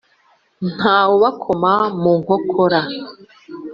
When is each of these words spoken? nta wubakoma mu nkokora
nta 0.75 0.97
wubakoma 1.09 1.73
mu 2.01 2.11
nkokora 2.19 2.81